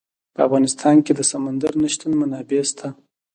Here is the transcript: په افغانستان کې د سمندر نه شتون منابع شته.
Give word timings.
په 0.33 0.39
افغانستان 0.47 0.95
کې 1.05 1.13
د 1.15 1.21
سمندر 1.31 1.73
نه 1.81 1.89
شتون 1.93 2.11
منابع 2.21 2.61
شته. 2.69 2.87